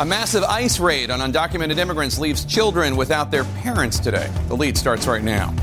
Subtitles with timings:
[0.00, 4.32] A massive ICE raid on undocumented immigrants leaves children without their parents today.
[4.48, 5.54] The lead starts right now.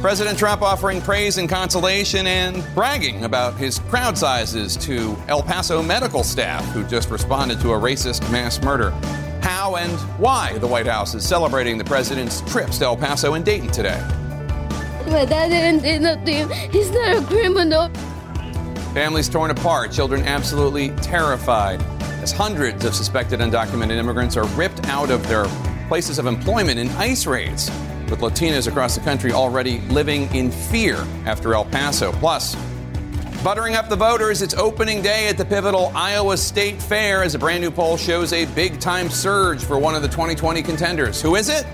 [0.00, 5.82] President Trump offering praise and consolation and bragging about his crowd sizes to El Paso
[5.82, 8.88] medical staff who just responded to a racist mass murder.
[9.42, 13.44] How and why the White House is celebrating the president's trips to El Paso and
[13.44, 14.00] Dayton today.
[15.08, 16.48] My dad didn't do nothing.
[16.70, 17.90] He's not a criminal.
[18.94, 21.82] Families torn apart, children absolutely terrified
[22.22, 25.44] as hundreds of suspected undocumented immigrants are ripped out of their
[25.88, 27.70] places of employment in ICE raids,
[28.08, 30.96] with Latinas across the country already living in fear
[31.26, 32.12] after El Paso.
[32.12, 32.54] Plus,
[33.42, 37.38] buttering up the voters, it's opening day at the pivotal Iowa State Fair as a
[37.38, 41.20] brand new poll shows a big time surge for one of the 2020 contenders.
[41.20, 41.66] Who is it?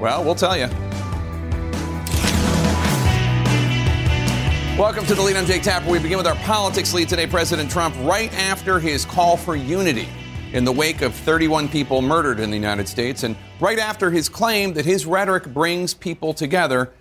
[0.00, 0.68] Well, we'll tell you.
[4.78, 5.36] Welcome to the lead.
[5.36, 5.88] I'm Jake Tapper.
[5.88, 7.26] We begin with our politics lead today.
[7.26, 10.06] President Trump, right after his call for unity
[10.52, 14.28] in the wake of 31 people murdered in the United States, and right after his
[14.28, 16.92] claim that his rhetoric brings people together,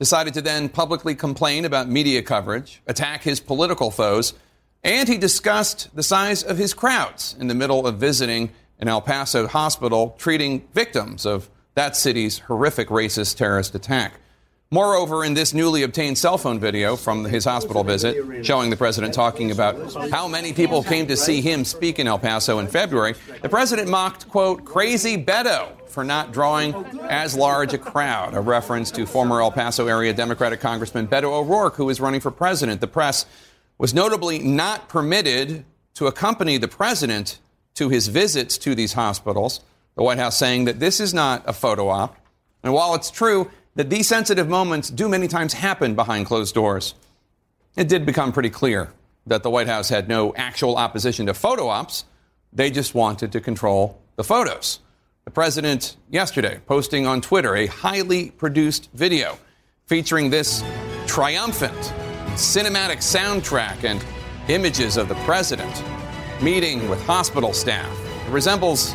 [0.00, 4.32] decided to then publicly complain about media coverage, attack his political foes,
[4.82, 9.02] and he discussed the size of his crowds in the middle of visiting an El
[9.02, 14.14] Paso hospital treating victims of that city's horrific racist terrorist attack.
[14.70, 19.14] Moreover, in this newly obtained cell phone video from his hospital visit, showing the president
[19.14, 23.14] talking about how many people came to see him speak in El Paso in February,
[23.40, 26.74] the president mocked, quote, crazy Beto for not drawing
[27.08, 31.76] as large a crowd, a reference to former El Paso area Democratic Congressman Beto O'Rourke,
[31.76, 32.82] who is running for president.
[32.82, 33.24] The press
[33.78, 37.38] was notably not permitted to accompany the president
[37.76, 39.60] to his visits to these hospitals,
[39.94, 42.18] the White House saying that this is not a photo op.
[42.62, 46.96] And while it's true that these sensitive moments do many times happen behind closed doors.
[47.76, 48.88] It did become pretty clear
[49.28, 52.04] that the White House had no actual opposition to photo ops.
[52.52, 54.80] They just wanted to control the photos.
[55.26, 59.38] The president yesterday posting on Twitter a highly produced video
[59.86, 60.64] featuring this
[61.06, 61.78] triumphant
[62.34, 64.04] cinematic soundtrack and
[64.48, 65.84] images of the president
[66.42, 67.96] meeting with hospital staff.
[68.26, 68.92] It resembles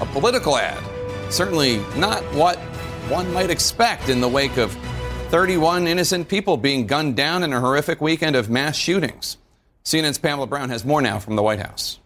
[0.00, 0.82] a political ad.
[1.32, 2.58] Certainly not what
[3.08, 4.72] one might expect in the wake of
[5.28, 9.36] 31 innocent people being gunned down in a horrific weekend of mass shootings.
[9.84, 11.98] CNN's Pamela Brown has more now from the White House.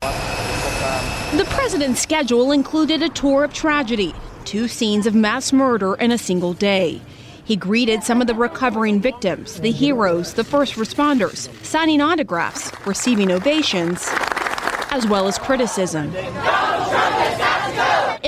[0.00, 4.14] The president's schedule included a tour of tragedy,
[4.44, 7.00] two scenes of mass murder in a single day.
[7.44, 13.30] He greeted some of the recovering victims, the heroes, the first responders, signing autographs, receiving
[13.30, 14.06] ovations,
[14.90, 16.12] as well as criticism.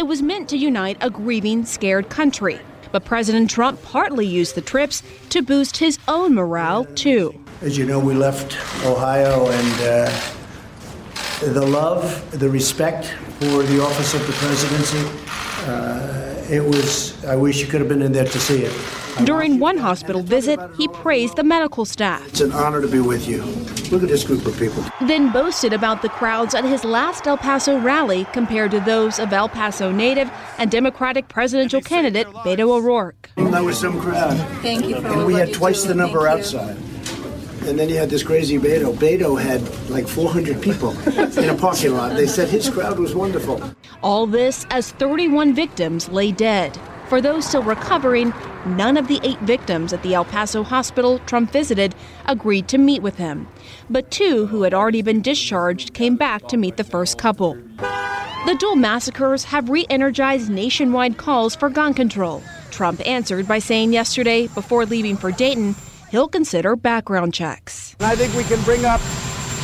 [0.00, 2.59] It was meant to unite a grieving, scared country.
[2.91, 7.38] But President Trump partly used the trips to boost his own morale, too.
[7.61, 8.56] As you know, we left
[8.87, 13.09] Ohio and uh, the love, the respect
[13.41, 15.06] for the office of the presidency.
[15.71, 19.25] Uh, it was, I wish you could have been in there to see it.
[19.25, 22.27] During one hospital visit, he praised the medical staff.
[22.28, 23.43] It's an honor to be with you.
[23.91, 24.84] Look at this group of people.
[25.06, 29.33] Then boasted about the crowds at his last El Paso rally compared to those of
[29.33, 33.31] El Paso native and Democratic presidential candidate Beto O'Rourke.
[33.37, 34.37] That was some crowd.
[34.62, 34.97] Thank you.
[34.97, 36.77] And we had twice the number outside.
[37.70, 38.92] And then you had this crazy Beto.
[38.92, 40.91] Beto had like 400 people
[41.38, 42.16] in a parking lot.
[42.16, 43.62] They said his crowd was wonderful.
[44.03, 46.76] All this as 31 victims lay dead.
[47.09, 48.34] For those still recovering,
[48.66, 51.94] none of the eight victims at the El Paso hospital Trump visited
[52.26, 53.47] agreed to meet with him.
[53.88, 57.54] But two who had already been discharged came back to meet the first couple.
[57.76, 62.42] The dual massacres have re energized nationwide calls for gun control.
[62.72, 65.76] Trump answered by saying yesterday, before leaving for Dayton,
[66.10, 67.97] he'll consider background checks.
[68.00, 69.00] I think we can bring up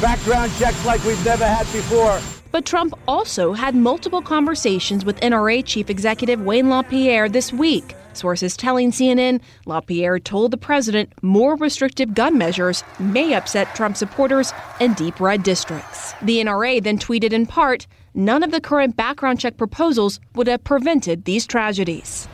[0.00, 2.20] background checks like we've never had before.
[2.52, 7.94] But Trump also had multiple conversations with NRA Chief Executive Wayne LaPierre this week.
[8.14, 14.54] Sources telling CNN LaPierre told the president more restrictive gun measures may upset Trump supporters
[14.80, 16.14] in deep red districts.
[16.22, 20.64] The NRA then tweeted in part none of the current background check proposals would have
[20.64, 22.26] prevented these tragedies.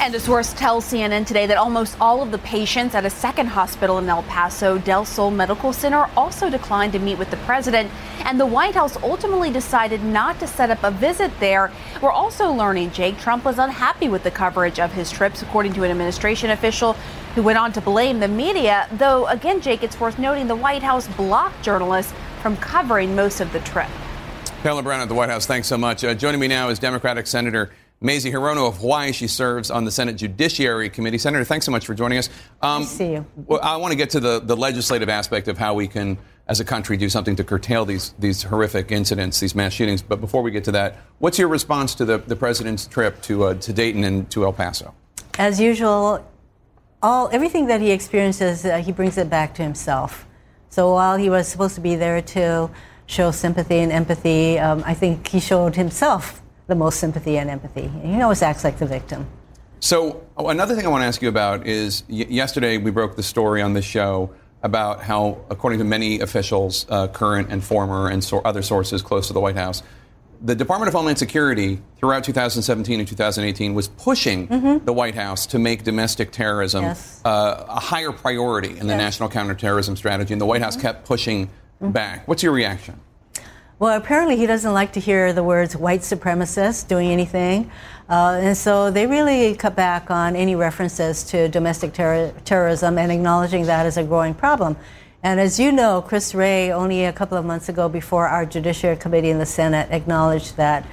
[0.00, 3.48] And a source tells CNN today that almost all of the patients at a second
[3.48, 7.90] hospital in El Paso, Del Sol Medical Center, also declined to meet with the president.
[8.24, 11.70] And the White House ultimately decided not to set up a visit there.
[12.00, 15.84] We're also learning Jake Trump was unhappy with the coverage of his trips, according to
[15.84, 16.94] an administration official
[17.34, 18.88] who went on to blame the media.
[18.92, 23.52] Though, again, Jake, it's worth noting the White House blocked journalists from covering most of
[23.52, 23.90] the trip.
[24.62, 26.04] Pamela Brown at the White House, thanks so much.
[26.04, 27.70] Uh, joining me now is Democratic Senator
[28.02, 29.12] Mazie Hirono of Hawaii.
[29.12, 31.18] She serves on the Senate Judiciary Committee.
[31.18, 32.30] Senator, thanks so much for joining us.
[32.62, 33.26] Um, nice to see you.
[33.36, 36.16] Well, I want to get to the, the legislative aspect of how we can
[36.50, 40.02] as a country, do something to curtail these, these horrific incidents, these mass shootings.
[40.02, 43.44] But before we get to that, what's your response to the, the president's trip to,
[43.44, 44.92] uh, to Dayton and to El Paso?
[45.38, 46.26] As usual,
[47.02, 50.26] all everything that he experiences, uh, he brings it back to himself.
[50.70, 52.68] So while he was supposed to be there to
[53.06, 57.90] show sympathy and empathy, um, I think he showed himself the most sympathy and empathy.
[58.02, 59.26] He always acts like the victim.
[59.80, 63.16] So oh, another thing I want to ask you about is y- yesterday we broke
[63.16, 64.32] the story on the show
[64.62, 69.26] about how, according to many officials, uh, current and former, and so other sources close
[69.28, 69.82] to the White House,
[70.42, 74.84] the Department of Homeland Security throughout 2017 and 2018 was pushing mm-hmm.
[74.84, 77.20] the White House to make domestic terrorism yes.
[77.24, 78.98] uh, a higher priority in the yes.
[78.98, 80.86] national counterterrorism strategy, and the White House mm-hmm.
[80.86, 81.90] kept pushing mm-hmm.
[81.90, 82.28] back.
[82.28, 83.00] What's your reaction?
[83.80, 87.70] Well, apparently he doesn't like to hear the words white supremacists doing anything.
[88.10, 93.10] Uh, and so they really cut back on any references to domestic ter- terrorism and
[93.10, 94.76] acknowledging that as a growing problem.
[95.22, 98.98] And as you know, Chris Wray, only a couple of months ago, before our Judiciary
[98.98, 100.86] Committee in the Senate, acknowledged that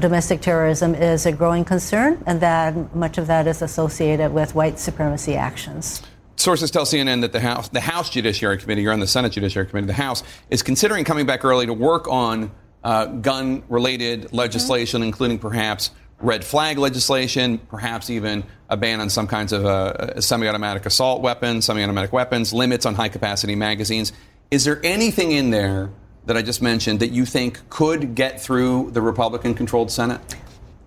[0.00, 4.80] domestic terrorism is a growing concern and that much of that is associated with white
[4.80, 6.02] supremacy actions.
[6.42, 9.68] Sources tell CNN that the House, the House Judiciary Committee, you're on the Senate Judiciary
[9.68, 12.50] Committee, the House is considering coming back early to work on
[12.82, 15.06] uh, gun related legislation, mm-hmm.
[15.06, 20.48] including perhaps red flag legislation, perhaps even a ban on some kinds of uh, semi
[20.48, 24.12] automatic assault weapons, semi automatic weapons, limits on high capacity magazines.
[24.50, 25.90] Is there anything in there
[26.26, 30.20] that I just mentioned that you think could get through the Republican controlled Senate?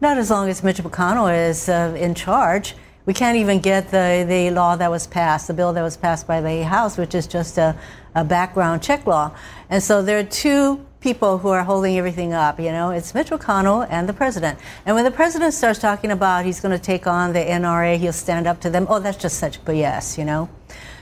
[0.01, 2.75] Not as long as Mitch McConnell is uh, in charge
[3.05, 6.25] we can't even get the, the law that was passed, the bill that was passed
[6.25, 7.77] by the House, which is just a,
[8.15, 9.31] a background check law.
[9.69, 12.59] And so there are two people who are holding everything up.
[12.59, 14.57] You know, it's Mitch McConnell and the president.
[14.87, 18.11] And when the president starts talking about he's going to take on the NRA, he'll
[18.11, 18.87] stand up to them.
[18.89, 20.49] Oh, that's just such BS, you know.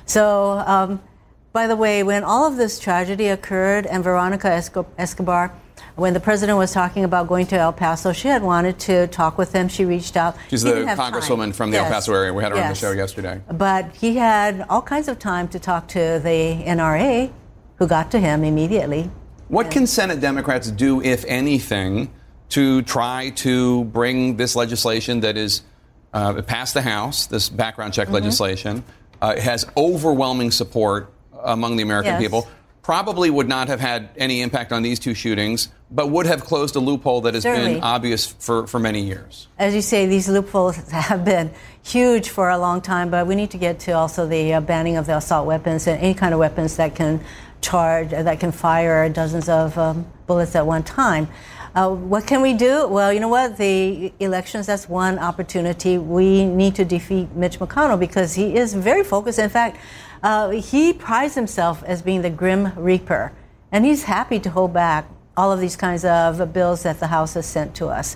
[0.06, 1.02] So, um,
[1.54, 4.50] by the way, when all of this tragedy occurred and Veronica
[4.98, 5.54] Escobar
[5.96, 9.38] when the president was talking about going to El Paso, she had wanted to talk
[9.38, 9.68] with him.
[9.68, 10.36] She reached out.
[10.50, 11.52] She's the congresswoman time.
[11.54, 11.86] from the yes.
[11.86, 12.34] El Paso area.
[12.34, 12.66] We had her yes.
[12.66, 13.42] on the show yesterday.
[13.52, 17.32] But he had all kinds of time to talk to the NRA,
[17.78, 19.10] who got to him immediately.
[19.50, 22.12] What can Senate Democrats do, if anything,
[22.50, 25.62] to try to bring this legislation that is
[26.14, 28.16] uh, passed the House, this background check mm-hmm.
[28.16, 28.84] legislation,
[29.22, 31.14] uh, has overwhelming support
[31.44, 32.22] among the American yes.
[32.22, 32.48] people?
[32.84, 36.76] Probably would not have had any impact on these two shootings, but would have closed
[36.76, 37.76] a loophole that has Certainly.
[37.76, 39.48] been obvious for, for many years.
[39.58, 41.52] As you say, these loopholes have been
[41.82, 44.98] huge for a long time, but we need to get to also the uh, banning
[44.98, 47.22] of the assault weapons and any kind of weapons that can
[47.62, 51.30] charge, that can fire dozens of um, bullets at one time.
[51.76, 52.88] Uh, what can we do?
[52.88, 53.58] Well, you know what?
[53.58, 55.98] The elections, that's one opportunity.
[55.98, 59.40] We need to defeat Mitch McConnell because he is very focused.
[59.40, 59.78] In fact,
[60.24, 63.34] uh, he prides himself as being the grim reaper,
[63.72, 65.06] and he's happy to hold back
[65.36, 68.16] all of these kinds of bills that the House has sent to us.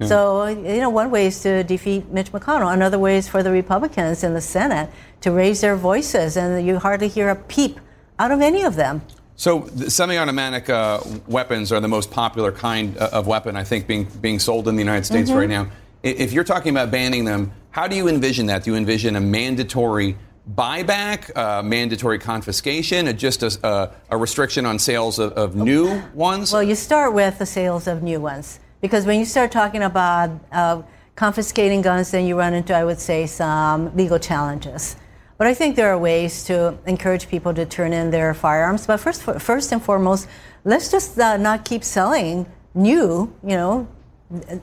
[0.00, 0.08] Mm.
[0.08, 2.72] So, you know, one way is to defeat Mitch McConnell.
[2.72, 4.90] Another way is for the Republicans in the Senate
[5.20, 7.78] to raise their voices, and you hardly hear a peep
[8.18, 9.02] out of any of them.
[9.36, 14.04] So, semi-automatic uh, weapons are the most popular kind uh, of weapon, I think, being
[14.20, 15.38] being sold in the United States mm-hmm.
[15.38, 15.70] right now.
[16.02, 18.64] If you're talking about banning them, how do you envision that?
[18.64, 20.16] Do you envision a mandatory
[20.52, 26.52] buyback, uh, mandatory confiscation, just a, a, restriction on sales of, of, new ones?
[26.52, 30.30] Well, you start with the sales of new ones because when you start talking about
[30.52, 30.82] uh,
[31.16, 34.96] confiscating guns, then you run into, I would say, some legal challenges.
[35.38, 38.86] But I think there are ways to encourage people to turn in their firearms.
[38.86, 40.28] But first, first and foremost,
[40.64, 43.88] let's just uh, not keep selling new, you know,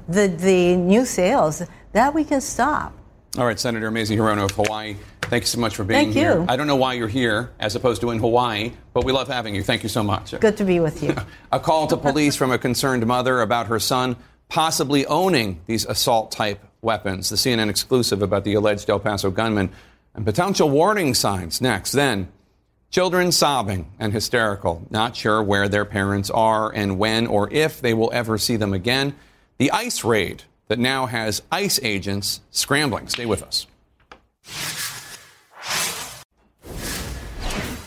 [0.08, 1.64] the, the new sales.
[1.94, 2.94] That we can stop.
[3.38, 4.96] All right, Senator Mazie Hirono of Hawaii.
[5.32, 6.40] Thank you so much for being Thank here.
[6.40, 6.46] You.
[6.50, 9.56] I don't know why you're here as opposed to in Hawaii, but we love having
[9.56, 9.64] you.
[9.64, 10.38] Thank you so much.
[10.38, 11.16] Good to be with you.
[11.54, 14.18] a call to police from a concerned mother about her son
[14.50, 17.30] possibly owning these assault type weapons.
[17.30, 19.70] The CNN exclusive about the alleged El Paso gunman
[20.14, 21.94] and potential warning signs next.
[21.94, 22.28] Then,
[22.90, 27.94] children sobbing and hysterical, not sure where their parents are and when or if they
[27.94, 29.16] will ever see them again.
[29.60, 33.08] The ICE raid that now has ICE agents scrambling.
[33.08, 33.66] Stay with us.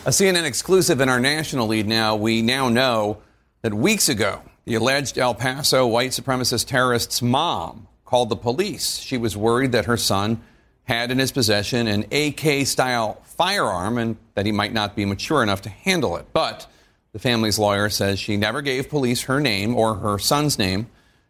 [0.05, 2.15] A CNN exclusive in our national lead now.
[2.15, 3.17] We now know
[3.63, 8.99] that weeks ago, the alleged El Paso white supremacist terrorist's mom called the police.
[8.99, 10.43] She was worried that her son
[10.83, 15.41] had in his possession an AK style firearm and that he might not be mature
[15.41, 16.27] enough to handle it.
[16.33, 16.67] But
[17.11, 20.85] the family's lawyer says she never gave police her name or her son's name.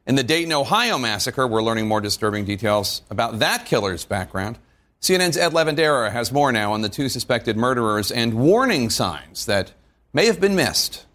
[0.05, 4.57] In the Dayton, Ohio massacre, we're learning more disturbing details about that killer's background.
[5.05, 9.71] CNN's Ed Lavandera has more now on the two suspected murderers and warning signs that
[10.13, 11.05] may have been missed.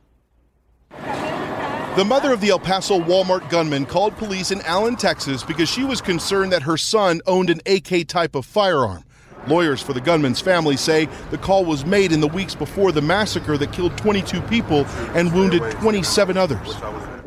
[0.91, 5.83] The mother of the El Paso Walmart gunman called police in Allen, Texas because she
[5.83, 9.03] was concerned that her son owned an AK type of firearm.
[9.49, 13.03] Lawyers for the gunman's family say the call was made in the weeks before the
[13.03, 14.85] massacre that killed 22 people
[15.17, 16.77] and wounded 27 others.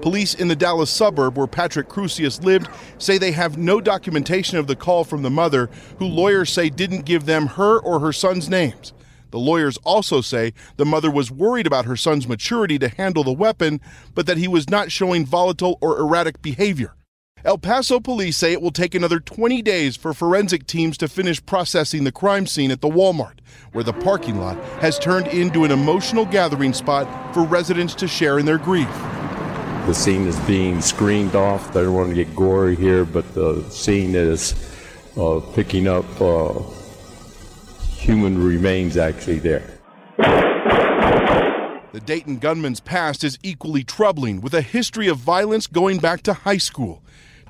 [0.04, 2.68] Police in the Dallas suburb where Patrick Crusius lived
[2.98, 7.06] say they have no documentation of the call from the mother, who lawyers say didn't
[7.06, 8.92] give them her or her son's names.
[9.32, 13.32] The lawyers also say the mother was worried about her son's maturity to handle the
[13.32, 13.80] weapon,
[14.14, 16.96] but that he was not showing volatile or erratic behavior.
[17.46, 21.46] El Paso police say it will take another 20 days for forensic teams to finish
[21.46, 23.40] processing the crime scene at the Walmart,
[23.72, 28.38] where the parking lot has turned into an emotional gathering spot for residents to share
[28.38, 28.90] in their grief.
[29.86, 31.74] The scene is being screened off.
[31.74, 34.56] They don't want to get gory here, but the scene is
[35.18, 36.54] uh, picking up uh,
[37.98, 39.70] human remains actually there.
[40.18, 46.34] The Dayton gunman's past is equally troubling, with a history of violence going back to
[46.34, 47.04] high school.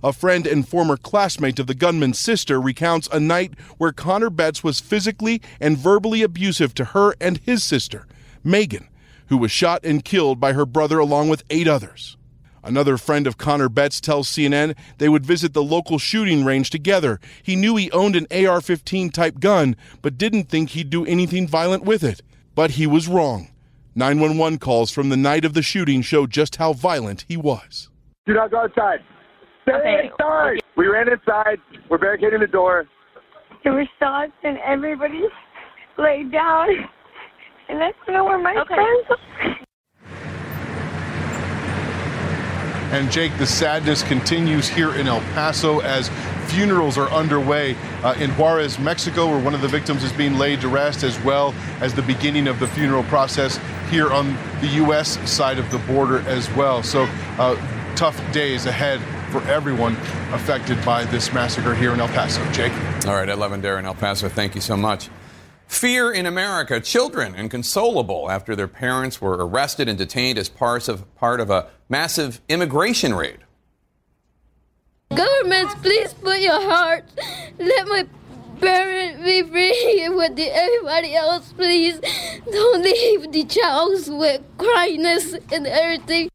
[0.03, 4.63] A friend and former classmate of the gunman's sister recounts a night where Connor Betts
[4.63, 8.07] was physically and verbally abusive to her and his sister,
[8.43, 8.89] Megan,
[9.27, 12.17] who was shot and killed by her brother along with eight others.
[12.63, 17.19] Another friend of Connor Betts tells CNN they would visit the local shooting range together.
[17.43, 21.47] He knew he owned an AR 15 type gun, but didn't think he'd do anything
[21.47, 22.21] violent with it.
[22.55, 23.49] But he was wrong.
[23.95, 27.89] 911 calls from the night of the shooting show just how violent he was.
[28.25, 28.99] Do not go outside.
[29.63, 30.09] Stay Okay.
[30.09, 30.61] inside.
[30.77, 31.59] We ran inside.
[31.89, 32.85] We're barricading the door.
[33.63, 35.21] There were shots and everybody
[35.97, 36.69] laid down.
[37.69, 39.57] And I don't where my friends are.
[42.93, 46.11] And Jake, the sadness continues here in El Paso as
[46.45, 50.61] funerals are underway uh, in Juarez, Mexico, where one of the victims is being laid
[50.61, 53.59] to rest, as well as the beginning of the funeral process
[53.89, 55.17] here on the U.S.
[55.27, 56.83] side of the border as well.
[56.83, 57.05] So,
[57.39, 57.55] uh,
[57.95, 59.93] tough days ahead for everyone
[60.31, 62.43] affected by this massacre here in El Paso.
[62.51, 62.73] Jake?
[63.07, 65.09] All right, Ed Lavandera in El Paso, thank you so much.
[65.73, 66.79] Fear in America.
[66.79, 71.67] Children inconsolable after their parents were arrested and detained as parts of, part of a
[71.89, 73.39] massive immigration raid.
[75.15, 77.05] Governments, please put your heart.
[77.57, 78.05] Let my
[78.61, 81.99] parents be free with the, everybody else, please.
[82.51, 86.29] Don't leave the child with cryiness and everything.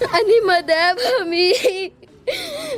[0.00, 1.92] I need my dad for me.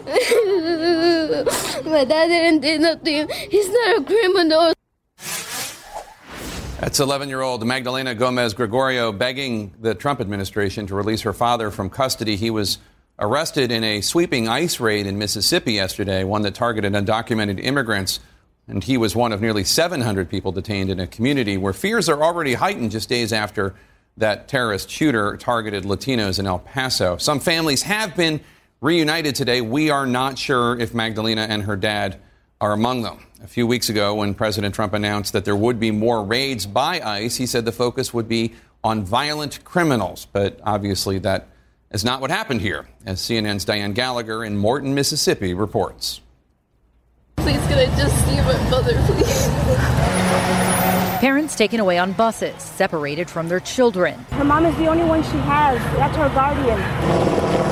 [1.84, 3.28] my dad didn't do nothing.
[3.50, 4.72] He's not a criminal.
[6.80, 11.70] That's 11 year old Magdalena Gomez Gregorio begging the Trump administration to release her father
[11.70, 12.36] from custody.
[12.36, 12.78] He was
[13.18, 18.20] arrested in a sweeping ICE raid in Mississippi yesterday, one that targeted undocumented immigrants.
[18.66, 22.22] And he was one of nearly 700 people detained in a community where fears are
[22.22, 23.74] already heightened just days after
[24.16, 27.18] that terrorist shooter targeted Latinos in El Paso.
[27.18, 28.40] Some families have been
[28.80, 29.60] reunited today.
[29.60, 32.20] We are not sure if Magdalena and her dad
[32.60, 33.26] are among them.
[33.42, 37.00] A few weeks ago, when President Trump announced that there would be more raids by
[37.00, 40.26] ICE, he said the focus would be on violent criminals.
[40.32, 41.48] But obviously, that
[41.90, 46.20] is not what happened here, as CNN's Diane Gallagher in Morton, Mississippi reports.
[47.36, 49.48] Please, can I just see my mother, please?
[51.20, 54.18] Parents taken away on buses, separated from their children.
[54.30, 55.78] Her mom is the only one she has.
[55.96, 57.69] That's her guardian.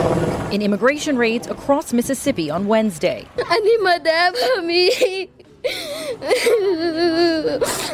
[0.51, 3.27] In immigration raids across Mississippi on Wednesday.
[3.37, 5.29] I need my dad for me.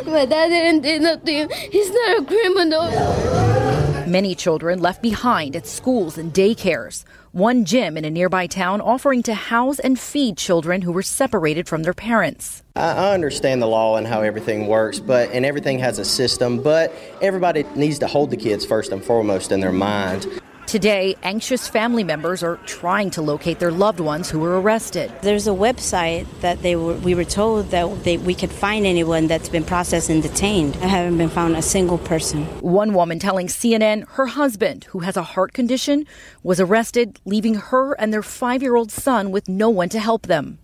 [0.07, 1.49] my dad didn't do nothing.
[1.73, 4.05] He's not a criminal.
[4.07, 7.03] Many children left behind at schools and daycares.
[7.33, 11.67] One gym in a nearby town offering to house and feed children who were separated
[11.67, 12.63] from their parents.
[12.77, 16.63] I I understand the law and how everything works, but and everything has a system,
[16.63, 20.27] but everybody needs to hold the kids first and foremost in their mind.
[20.75, 25.13] Today, anxious family members are trying to locate their loved ones who were arrested.
[25.23, 29.29] There's a website that they were, we were told that they, we could find anyone
[29.29, 30.77] that's been processed and detained.
[30.79, 32.43] I haven't been found a single person.
[32.61, 36.09] One woman telling CNN her husband, who has a heart condition,
[36.43, 40.27] was arrested, leaving her and their five year old son with no one to help
[40.27, 40.59] them.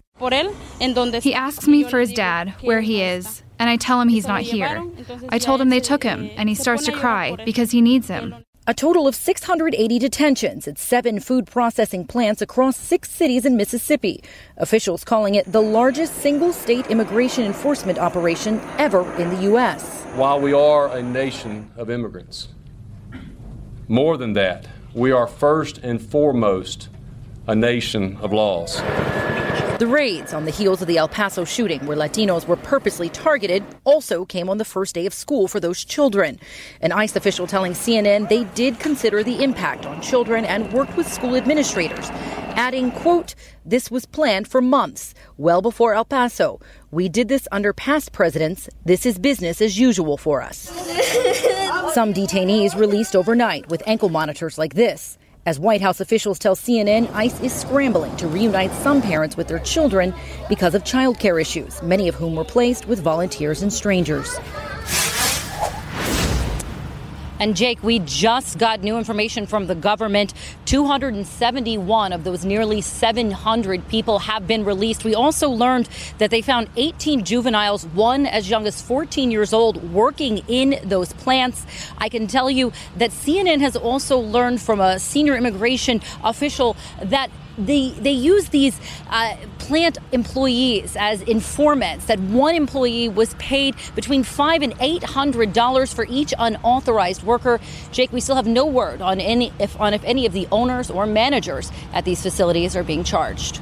[1.22, 4.40] He asks me for his dad, where he is, and I tell him he's not
[4.40, 4.84] here.
[5.28, 8.34] I told him they took him, and he starts to cry because he needs him.
[8.70, 14.22] A total of 680 detentions at seven food processing plants across six cities in Mississippi.
[14.58, 20.04] Officials calling it the largest single state immigration enforcement operation ever in the U.S.
[20.14, 22.46] While we are a nation of immigrants,
[23.88, 26.90] more than that, we are first and foremost
[27.48, 28.80] a nation of laws.
[29.80, 33.64] The raids on the heels of the El Paso shooting, where Latinos were purposely targeted,
[33.84, 36.38] also came on the first day of school for those children.
[36.82, 41.10] An ICE official telling CNN they did consider the impact on children and worked with
[41.10, 42.10] school administrators,
[42.60, 43.34] adding, quote,
[43.64, 46.60] this was planned for months, well before El Paso.
[46.90, 48.68] We did this under past presidents.
[48.84, 50.58] This is business as usual for us.
[51.94, 55.16] Some detainees released overnight with ankle monitors like this.
[55.50, 59.58] As White House officials tell CNN, ICE is scrambling to reunite some parents with their
[59.58, 60.14] children
[60.48, 64.38] because of childcare issues, many of whom were placed with volunteers and strangers.
[67.40, 70.34] And Jake, we just got new information from the government.
[70.66, 75.04] 271 of those nearly 700 people have been released.
[75.04, 79.90] We also learned that they found 18 juveniles, one as young as 14 years old,
[79.90, 81.64] working in those plants.
[81.96, 87.30] I can tell you that CNN has also learned from a senior immigration official that
[87.58, 88.78] they they use these
[89.08, 92.06] uh, plant employees as informants.
[92.06, 97.60] That one employee was paid between five and eight hundred dollars for each unauthorized worker.
[97.92, 100.90] Jake, we still have no word on any if on if any of the owners
[100.90, 103.60] or managers at these facilities are being charged.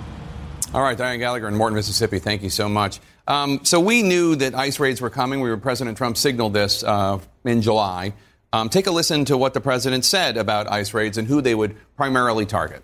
[0.74, 2.18] All right, Diane Gallagher in Morton, Mississippi.
[2.18, 3.00] Thank you so much.
[3.26, 5.40] Um, so we knew that ICE raids were coming.
[5.40, 8.12] We were President Trump signaled this uh, in July.
[8.52, 11.54] Um, take a listen to what the president said about ICE raids and who they
[11.54, 12.82] would primarily target.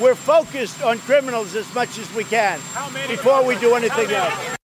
[0.00, 2.58] We're focused on criminals as much as we can
[3.06, 4.56] before we do anything else.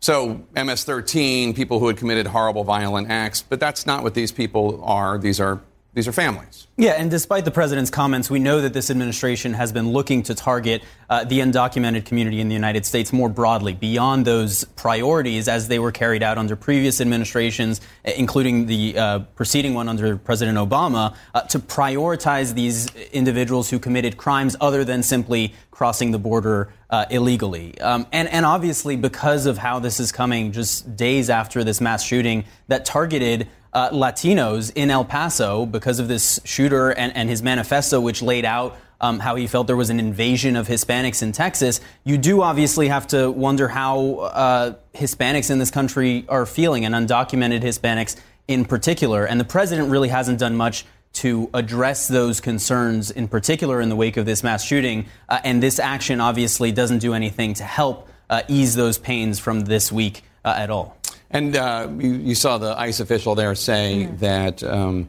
[0.00, 4.32] So, MS 13, people who had committed horrible violent acts, but that's not what these
[4.32, 5.16] people are.
[5.16, 5.60] These are
[5.94, 6.66] these are families.
[6.78, 10.34] Yeah, and despite the president's comments, we know that this administration has been looking to
[10.34, 15.68] target uh, the undocumented community in the United States more broadly, beyond those priorities as
[15.68, 21.14] they were carried out under previous administrations, including the uh, preceding one under President Obama,
[21.34, 27.04] uh, to prioritize these individuals who committed crimes other than simply crossing the border uh,
[27.10, 27.78] illegally.
[27.82, 32.02] Um, and, and obviously, because of how this is coming just days after this mass
[32.02, 37.42] shooting that targeted uh, Latinos in El Paso because of this shooter and, and his
[37.42, 41.32] manifesto, which laid out um, how he felt there was an invasion of Hispanics in
[41.32, 46.84] Texas, you do obviously have to wonder how uh, Hispanics in this country are feeling,
[46.84, 49.24] and undocumented Hispanics in particular.
[49.24, 53.96] And the president really hasn't done much to address those concerns, in particular in the
[53.96, 55.06] wake of this mass shooting.
[55.28, 59.60] Uh, and this action obviously doesn't do anything to help uh, ease those pains from
[59.62, 60.96] this week uh, at all.
[61.32, 64.18] And uh, you, you, saw the ICE official there say mm.
[64.18, 65.08] that um,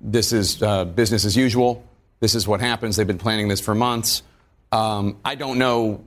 [0.00, 1.84] this is uh, business as usual.
[2.20, 2.96] This is what happens.
[2.96, 4.22] They've been planning this for months.
[4.70, 6.04] Um, I don't know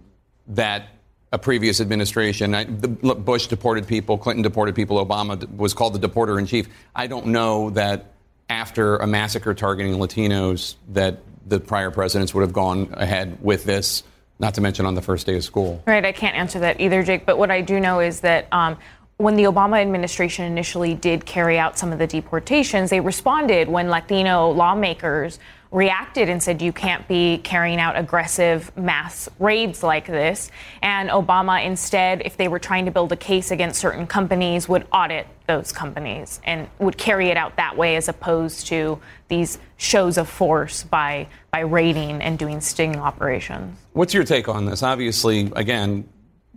[0.47, 0.87] that
[1.31, 6.07] a previous administration, I, the, Bush deported people, Clinton deported people, Obama was called the
[6.07, 6.69] deporter in chief.
[6.95, 8.13] I don't know that
[8.49, 14.03] after a massacre targeting Latinos, that the prior presidents would have gone ahead with this.
[14.39, 15.81] Not to mention on the first day of school.
[15.87, 17.25] Right, I can't answer that either, Jake.
[17.25, 18.77] But what I do know is that um,
[19.17, 23.89] when the Obama administration initially did carry out some of the deportations, they responded when
[23.89, 25.39] Latino lawmakers
[25.71, 30.51] reacted and said you can't be carrying out aggressive mass raids like this.
[30.81, 34.87] And Obama instead, if they were trying to build a case against certain companies, would
[34.93, 38.99] audit those companies and would carry it out that way as opposed to
[39.29, 43.77] these shows of force by by raiding and doing sting operations.
[43.93, 44.83] What's your take on this?
[44.83, 46.07] Obviously, again,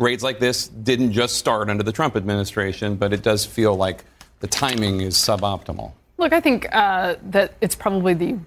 [0.00, 4.04] raids like this didn't just start under the Trump administration, but it does feel like
[4.40, 5.92] the timing is suboptimal.
[6.16, 8.38] Look, I think uh, that it's probably the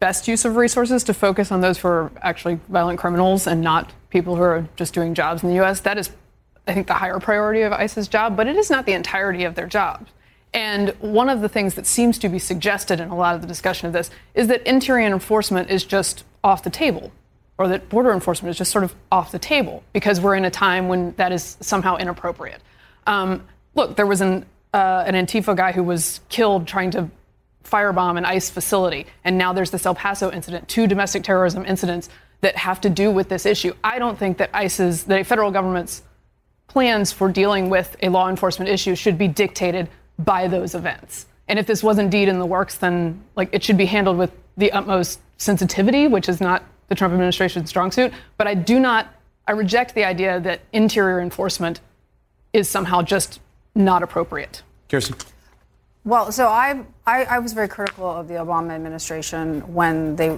[0.00, 3.92] best use of resources to focus on those who are actually violent criminals and not
[4.10, 5.80] people who are just doing jobs in the U.S.
[5.80, 6.10] That is,
[6.66, 9.54] I think, the higher priority of ICE's job, but it is not the entirety of
[9.54, 10.08] their job.
[10.54, 13.46] And one of the things that seems to be suggested in a lot of the
[13.46, 17.12] discussion of this is that interior enforcement is just off the table
[17.58, 20.50] or that border enforcement is just sort of off the table because we're in a
[20.50, 22.60] time when that is somehow inappropriate.
[23.06, 27.08] Um, look, there was an, uh, an Antifa guy who was killed trying to
[27.64, 32.08] firebomb an ICE facility, and now there's this El Paso incident, two domestic terrorism incidents
[32.40, 33.72] that have to do with this issue.
[33.84, 36.02] I don't think that ICE's, the federal government's
[36.66, 39.88] plans for dealing with a law enforcement issue should be dictated
[40.18, 41.26] by those events.
[41.48, 44.32] And if this was indeed in the works, then like it should be handled with
[44.56, 48.12] the utmost sensitivity, which is not the Trump administration's strong suit.
[48.36, 49.14] But I do not,
[49.46, 51.80] I reject the idea that interior enforcement
[52.52, 53.40] is somehow just
[53.74, 54.62] not appropriate.
[54.88, 55.16] Kirsten.
[56.04, 60.36] Well, so I, I, I was very critical of the Obama administration when they,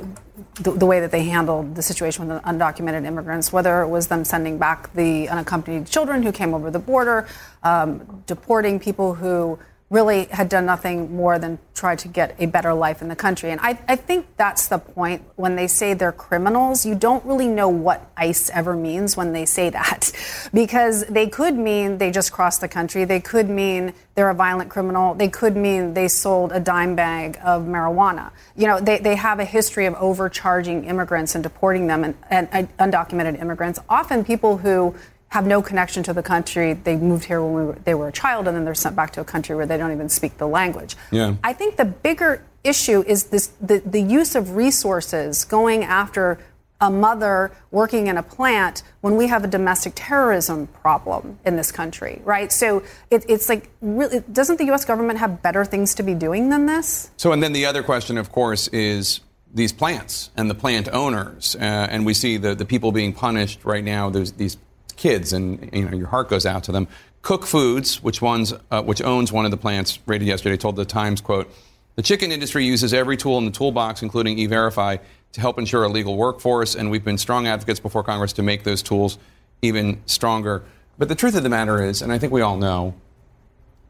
[0.61, 4.09] the, the, way that they handled the situation with the undocumented immigrants, whether it was
[4.09, 7.27] them sending back the unaccompanied children who came over the border,
[7.63, 9.59] um, deporting people who
[9.91, 13.51] really had done nothing more than try to get a better life in the country.
[13.51, 16.87] And I, I think that's the point when they say they're criminals.
[16.87, 20.13] You don't really know what ICE ever means when they say that.
[20.53, 24.71] Because they could mean they just crossed the country, they could mean they're a violent
[24.71, 28.31] criminal, they could mean they sold a dime bag of marijuana.
[28.57, 32.77] You know, they, they have a history of overcharging immigrants and deporting them and, and,
[32.79, 34.95] undocumented immigrants, often people who
[35.35, 36.75] have no connection to the country.
[36.75, 39.11] They moved here when we were, they were a child, and then they're sent back
[39.15, 40.95] to a country where they don't even speak the language.
[41.11, 41.35] Yeah.
[41.43, 46.39] I think the bigger issue is this the, the use of resources going after
[46.81, 51.73] a mother working in a plant when we have a domestic terrorism problem in this
[51.73, 52.53] country, right?
[52.53, 54.85] So it, it's like, really, doesn't the U.S.
[54.85, 57.11] government have better things to be doing than this?
[57.17, 59.21] So, and then the other question, of course, is
[59.53, 61.57] these plants and the plant owners.
[61.57, 64.11] Uh, and we see the, the people being punished right now.
[64.11, 64.59] There's these
[64.97, 66.89] kids, and you know your heart goes out to them.
[67.23, 70.85] Koch Foods, which ones, uh, which owns one of the plants, rated yesterday, told the
[70.85, 71.53] Times, "quote
[71.97, 74.97] The chicken industry uses every tool in the toolbox, including E-Verify,
[75.33, 78.65] to help ensure a legal workforce, and we've been strong advocates before Congress to make
[78.65, 79.19] those tools
[79.63, 80.63] even stronger."
[80.99, 82.95] But the truth of the matter is, and I think we all know,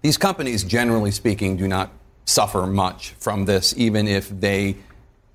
[0.03, 1.91] these companies, generally speaking, do not
[2.27, 4.77] suffer much from this, even if they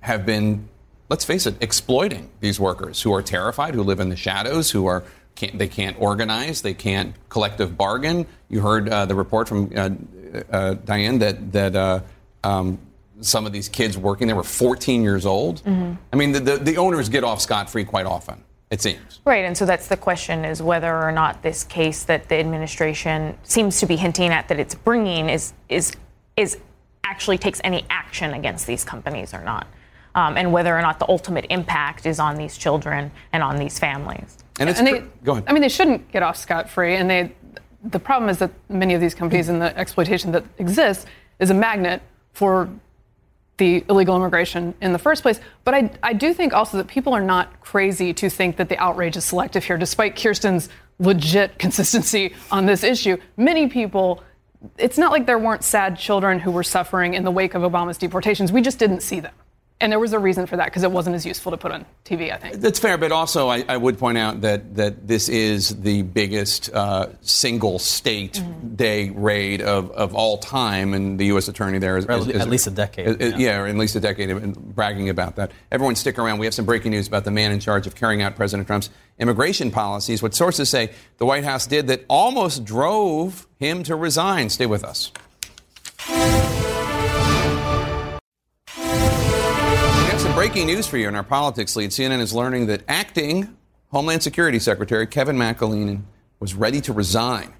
[0.00, 0.68] have been,
[1.08, 4.86] let's face it, exploiting these workers who are terrified, who live in the shadows, who
[4.86, 8.26] are can't, they can't organize, they can't collective bargain.
[8.48, 9.90] You heard uh, the report from uh,
[10.50, 12.00] uh, Diane that that uh,
[12.44, 12.78] um,
[13.20, 15.62] some of these kids working there were 14 years old.
[15.64, 15.96] Mhm.
[16.12, 18.42] I mean, the, the, the owners get off scot free quite often.
[18.70, 19.18] It seems.
[19.24, 23.36] Right, and so that's the question: is whether or not this case that the administration
[23.42, 25.92] seems to be hinting at that it's bringing is is
[26.36, 26.56] is
[27.04, 29.66] actually takes any action against these companies or not,
[30.14, 33.76] um, and whether or not the ultimate impact is on these children and on these
[33.80, 34.38] families.
[34.60, 35.44] And it's they, go ahead.
[35.46, 36.94] I mean, they shouldn't get off scot free.
[36.94, 37.32] And they,
[37.82, 41.06] the problem is that many of these companies and the exploitation that exists
[41.38, 42.68] is a magnet for
[43.56, 45.40] the illegal immigration in the first place.
[45.64, 48.78] But I, I do think also that people are not crazy to think that the
[48.78, 50.68] outrage is selective here, despite Kirsten's
[50.98, 53.16] legit consistency on this issue.
[53.36, 54.22] Many people.
[54.76, 57.96] It's not like there weren't sad children who were suffering in the wake of Obama's
[57.96, 58.52] deportations.
[58.52, 59.32] We just didn't see them.
[59.82, 61.86] And there was a reason for that because it wasn't as useful to put on
[62.04, 62.56] TV, I think.
[62.56, 66.70] That's fair, but also I, I would point out that that this is the biggest
[66.72, 68.74] uh, single state Mm-hmm.
[68.76, 71.48] day raid of, of all time, and the U.S.
[71.48, 73.62] attorney there is, at is- is- at least a decade, is- is- yeah.
[73.64, 75.50] yeah, at least a decade, of bragging about that.
[75.72, 76.38] Everyone, stick around.
[76.38, 78.90] We have some breaking news about the man in charge of carrying out President Trump's
[79.18, 80.22] immigration policies.
[80.22, 84.50] What sources say the White House did that almost drove him to resign.
[84.50, 85.10] Stay with us.
[90.40, 91.90] Breaking news for you in our politics lead.
[91.90, 93.54] CNN is learning that acting
[93.90, 96.00] Homeland Security Secretary Kevin McAleenan
[96.38, 97.52] was ready to resign.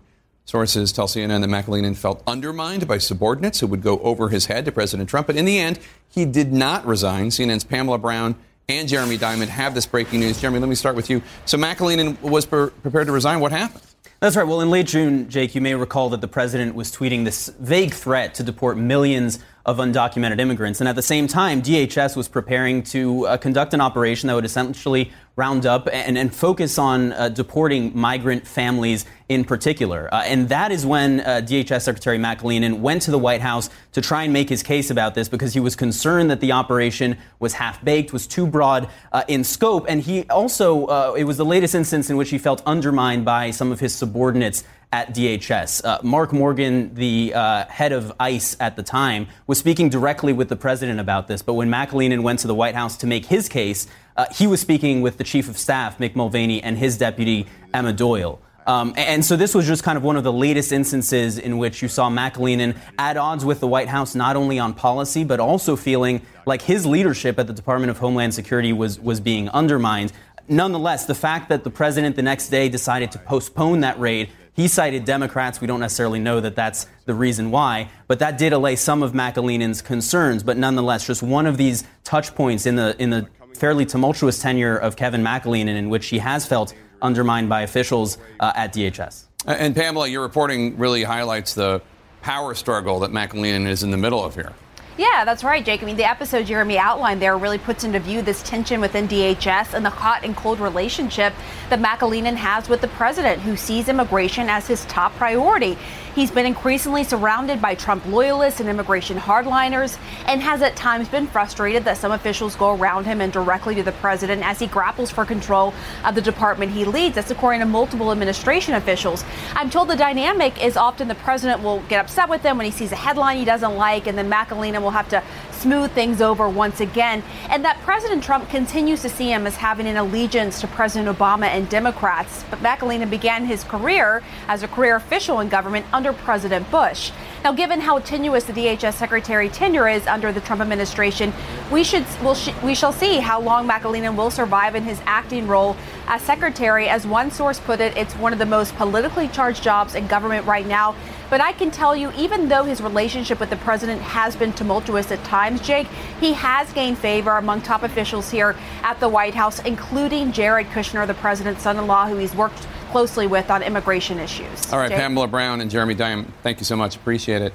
[0.47, 4.65] Sources tell CNN that McAleenan felt undermined by subordinates who would go over his head
[4.65, 7.27] to President Trump, but in the end, he did not resign.
[7.27, 8.35] CNN's Pamela Brown
[8.67, 10.41] and Jeremy Diamond have this breaking news.
[10.41, 11.23] Jeremy, let me start with you.
[11.45, 13.41] So McAleenan was pre- prepared to resign.
[13.41, 13.85] What happened?
[14.21, 14.47] That's right.
[14.47, 17.93] Well, in late June, Jake, you may recall that the president was tweeting this vague
[17.93, 20.81] threat to deport millions of undocumented immigrants.
[20.81, 24.45] And at the same time, DHS was preparing to uh, conduct an operation that would
[24.45, 30.13] essentially round up and, and focus on uh, deporting migrant families in particular.
[30.13, 34.01] Uh, and that is when uh, DHS Secretary McAleenan went to the White House to
[34.01, 37.55] try and make his case about this because he was concerned that the operation was
[37.55, 39.87] half baked, was too broad uh, in scope.
[39.89, 43.53] And he also, uh, it was the latest instance in which he felt undermined by
[43.53, 45.85] some of his subordinates at DHS.
[45.85, 50.49] Uh, Mark Morgan, the uh, head of ICE at the time, was speaking directly with
[50.49, 51.43] the president about this.
[51.43, 53.87] But when McAleenan went to the White House to make his case,
[54.17, 57.93] uh, he was speaking with the chief of staff, Mick Mulvaney, and his deputy, Emma
[57.93, 58.41] Doyle.
[58.67, 61.83] Um, and so this was just kind of one of the latest instances in which
[61.83, 65.77] you saw McAleenan at odds with the White House, not only on policy, but also
[65.77, 70.13] feeling like his leadership at the Department of Homeland Security was, was being undermined.
[70.47, 74.69] Nonetheless, the fact that the president the next day decided to postpone that raid, he
[74.69, 75.61] cited Democrats.
[75.61, 79.13] We don't necessarily know that that's the reason why, but that did allay some of
[79.13, 80.43] McAleenan's concerns.
[80.43, 83.27] But nonetheless, just one of these touch points in the, in the
[83.61, 88.53] fairly tumultuous tenure of Kevin McAleenan in which he has felt undermined by officials uh,
[88.57, 89.25] at DHS.
[89.47, 91.83] And Pamela, your reporting really highlights the
[92.23, 94.55] power struggle that McAleenan is in the middle of here.
[94.97, 95.83] Yeah, that's right, Jake.
[95.83, 99.73] I mean, the episode Jeremy outlined there really puts into view this tension within DHS
[99.73, 101.33] and the hot and cold relationship
[101.71, 105.79] that McAleenan has with the president, who sees immigration as his top priority.
[106.15, 109.97] He's been increasingly surrounded by Trump loyalists and immigration hardliners
[110.27, 113.85] and has at times been frustrated that some officials go around him and directly to
[113.85, 115.73] the president as he grapples for control
[116.05, 117.15] of the department he leads.
[117.15, 119.25] That's according to multiple administration officials.
[119.55, 122.73] I'm told the dynamic is often the president will get upset with him when he
[122.73, 125.23] sees a headline he doesn't like, and then McAleenan will have to
[125.61, 129.87] smooth things over once again, and that President Trump continues to see him as having
[129.87, 132.45] an allegiance to President Obama and Democrats.
[132.51, 137.13] But McAleenan began his career as a career official in government under President Bush.
[137.45, 141.33] Now, given how tenuous the DHS secretary tenure is under the Trump administration,
[141.71, 145.47] we should we'll sh- we shall see how long McAleenan will survive in his acting
[145.47, 146.89] role as secretary.
[146.89, 150.47] As one source put it, it's one of the most politically charged jobs in government
[150.47, 150.95] right now.
[151.31, 155.13] But I can tell you, even though his relationship with the president has been tumultuous
[155.13, 155.87] at times, Jake,
[156.19, 161.07] he has gained favor among top officials here at the White House, including Jared Kushner,
[161.07, 164.73] the president's son in law, who he's worked closely with on immigration issues.
[164.73, 164.99] All right, Jake?
[164.99, 166.97] Pamela Brown and Jeremy Diam, thank you so much.
[166.97, 167.55] Appreciate it.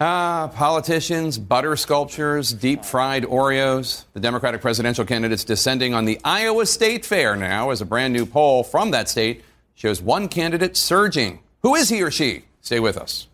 [0.00, 4.06] Ah, politicians, butter sculptures, deep fried Oreos.
[4.14, 8.24] The Democratic presidential candidates descending on the Iowa State Fair now as a brand new
[8.24, 9.44] poll from that state
[9.74, 11.40] shows one candidate surging.
[11.60, 12.44] Who is he or she?
[12.62, 13.28] Stay with us.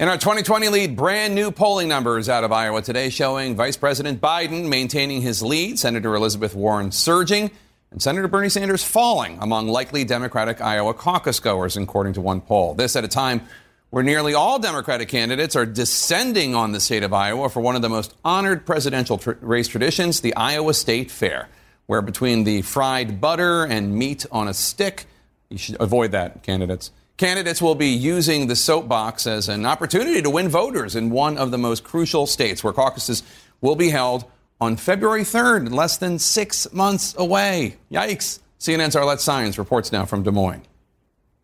[0.00, 4.18] In our 2020 lead, brand new polling numbers out of Iowa today showing Vice President
[4.18, 7.50] Biden maintaining his lead, Senator Elizabeth Warren surging,
[7.90, 12.72] and Senator Bernie Sanders falling among likely Democratic Iowa caucus goers, according to one poll.
[12.72, 13.42] This at a time
[13.90, 17.82] where nearly all Democratic candidates are descending on the state of Iowa for one of
[17.82, 21.50] the most honored presidential tr- race traditions, the Iowa State Fair,
[21.86, 25.04] where between the fried butter and meat on a stick,
[25.50, 26.92] you should avoid that, candidates.
[27.16, 31.50] Candidates will be using the soapbox as an opportunity to win voters in one of
[31.50, 33.22] the most crucial states where caucuses
[33.60, 34.24] will be held
[34.60, 37.76] on February 3rd, less than six months away.
[37.90, 38.38] Yikes.
[38.60, 40.62] CNN's Arlette Saenz reports now from Des Moines.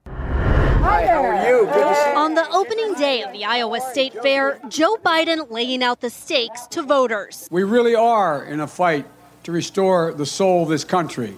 [0.07, 1.66] Hi, how are you?
[1.66, 2.16] Good to see you.
[2.16, 6.66] On the opening day of the Iowa State Fair, Joe Biden laying out the stakes
[6.69, 7.49] to voters.
[7.51, 9.07] We really are in a fight
[9.45, 11.37] to restore the soul of this country.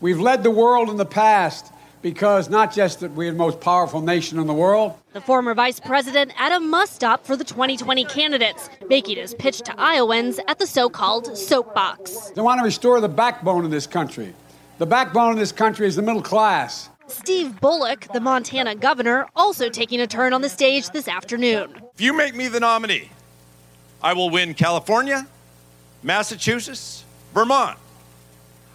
[0.00, 4.00] We've led the world in the past because not just that we're the most powerful
[4.00, 4.94] nation in the world.
[5.12, 9.60] The former vice president at a must stop for the 2020 candidates, making his pitch
[9.62, 12.30] to Iowans at the so called soapbox.
[12.30, 14.34] They want to restore the backbone of this country.
[14.78, 16.88] The backbone of this country is the middle class.
[17.06, 21.70] Steve Bullock, the Montana governor, also taking a turn on the stage this afternoon.
[21.94, 23.10] If you make me the nominee,
[24.02, 25.26] I will win California,
[26.02, 27.78] Massachusetts, Vermont.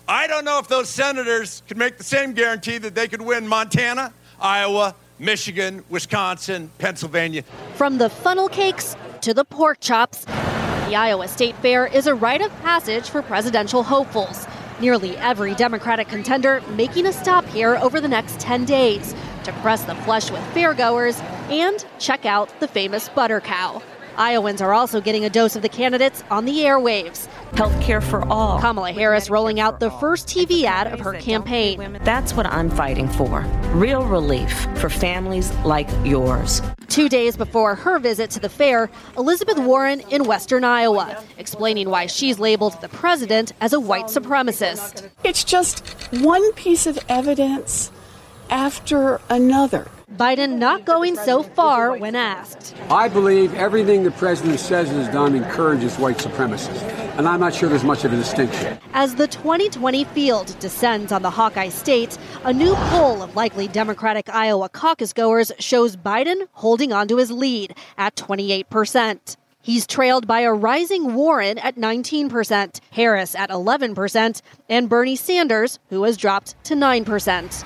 [0.09, 3.45] I don't know if those senators could make the same guarantee that they could win
[3.45, 7.43] Montana, Iowa, Michigan, Wisconsin, Pennsylvania.
[7.75, 12.39] From the funnel cakes to the pork chops, the Iowa State Fair is a rite
[12.39, 14.47] of passage for presidential hopefuls.
[14.79, 19.83] Nearly every Democratic contender making a stop here over the next 10 days to press
[19.83, 21.19] the flesh with fairgoers
[21.51, 23.81] and check out the famous butter cow.
[24.17, 27.27] Iowans are also getting a dose of the candidates on the airwaves.
[27.56, 28.60] Health care for all.
[28.60, 31.99] Kamala Harris rolling out the first TV ad of her campaign.
[32.03, 33.41] That's what I'm fighting for.
[33.73, 36.62] Real relief for families like yours.
[36.88, 42.08] Two days before her visit to the fair, Elizabeth Warren in western Iowa, explaining why
[42.08, 45.10] she's labeled the president as a white supremacist.
[45.23, 45.88] It's just
[46.21, 47.91] one piece of evidence
[48.49, 49.88] after another.
[50.17, 52.75] Biden not going so far when asked.
[52.89, 56.82] I believe everything the president says and has done encourages white supremacists,
[57.17, 58.80] and I'm not sure there's much of a distinction.
[58.93, 64.27] As the 2020 field descends on the Hawkeye state, a new poll of likely Democratic
[64.30, 69.38] Iowa caucus goers shows Biden holding on to his lead at 28%.
[69.62, 76.03] He's trailed by a rising Warren at 19%, Harris at 11%, and Bernie Sanders, who
[76.03, 77.65] has dropped to 9%.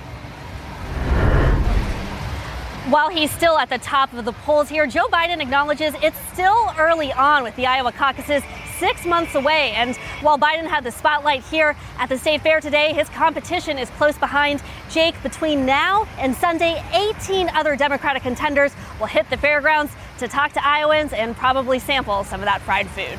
[2.91, 6.73] While he's still at the top of the polls here, Joe Biden acknowledges it's still
[6.77, 8.43] early on with the Iowa caucuses,
[8.79, 9.71] six months away.
[9.71, 13.89] And while Biden had the spotlight here at the state fair today, his competition is
[13.91, 14.61] close behind.
[14.89, 20.51] Jake, between now and Sunday, 18 other Democratic contenders will hit the fairgrounds to talk
[20.51, 23.17] to Iowans and probably sample some of that fried food.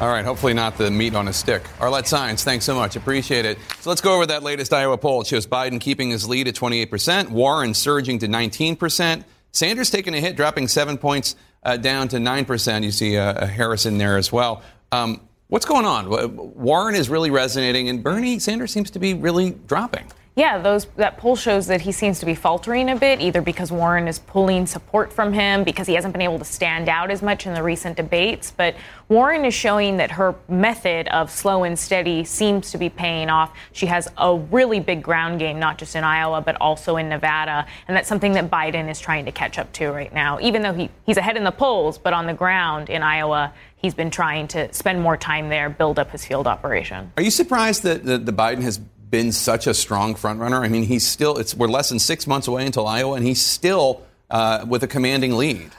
[0.00, 1.64] All right, hopefully not the meat on a stick.
[1.80, 2.94] Arlette Saenz, thanks so much.
[2.94, 3.58] Appreciate it.
[3.80, 5.22] So let's go over that latest Iowa poll.
[5.22, 10.20] It shows Biden keeping his lead at 28%, Warren surging to 19%, Sanders taking a
[10.20, 11.34] hit, dropping seven points
[11.64, 12.84] uh, down to 9%.
[12.84, 14.62] You see uh, Harris in there as well.
[14.92, 16.54] Um, what's going on?
[16.54, 20.12] Warren is really resonating, and Bernie Sanders seems to be really dropping.
[20.38, 23.72] Yeah, those that poll shows that he seems to be faltering a bit, either because
[23.72, 27.22] Warren is pulling support from him because he hasn't been able to stand out as
[27.22, 28.52] much in the recent debates.
[28.52, 28.76] But
[29.08, 33.52] Warren is showing that her method of slow and steady seems to be paying off.
[33.72, 37.66] She has a really big ground game, not just in Iowa but also in Nevada,
[37.88, 40.38] and that's something that Biden is trying to catch up to right now.
[40.40, 43.94] Even though he, he's ahead in the polls, but on the ground in Iowa, he's
[43.94, 47.10] been trying to spend more time there, build up his field operation.
[47.16, 48.78] Are you surprised that the, the Biden has
[49.10, 50.60] been such a strong frontrunner?
[50.60, 53.44] I mean, he's still, it's, we're less than six months away until Iowa, and he's
[53.44, 55.70] still uh, with a commanding lead.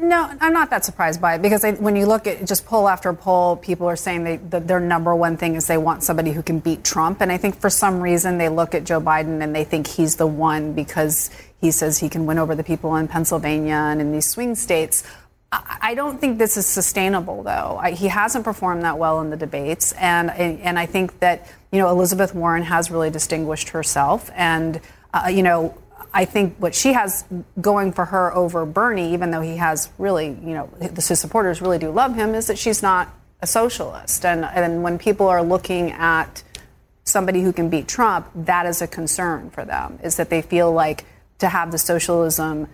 [0.00, 2.88] No, I'm not that surprised by it because I, when you look at just poll
[2.88, 6.32] after poll, people are saying they, that their number one thing is they want somebody
[6.32, 7.20] who can beat Trump.
[7.20, 10.16] And I think for some reason they look at Joe Biden and they think he's
[10.16, 14.12] the one because he says he can win over the people in Pennsylvania and in
[14.12, 15.02] these swing states.
[15.52, 17.78] I don't think this is sustainable, though.
[17.80, 21.78] I, he hasn't performed that well in the debates, and and I think that you
[21.78, 24.80] know Elizabeth Warren has really distinguished herself, and
[25.14, 25.78] uh, you know
[26.12, 27.24] I think what she has
[27.60, 31.78] going for her over Bernie, even though he has really you know his supporters really
[31.78, 35.92] do love him, is that she's not a socialist, and and when people are looking
[35.92, 36.42] at
[37.04, 40.72] somebody who can beat Trump, that is a concern for them, is that they feel
[40.72, 41.04] like
[41.38, 42.66] to have the socialism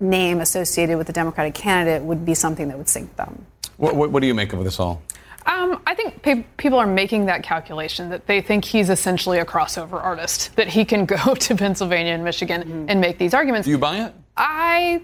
[0.00, 3.46] name associated with the Democratic candidate would be something that would sink them.
[3.76, 5.02] What, what, what do you make of this all?
[5.46, 9.44] Um, I think pe- people are making that calculation that they think he's essentially a
[9.44, 12.84] crossover artist, that he can go to Pennsylvania and Michigan mm-hmm.
[12.88, 13.66] and make these arguments.
[13.66, 14.14] Do you buy it?
[14.36, 15.02] I,